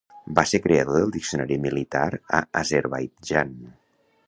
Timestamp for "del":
1.01-1.13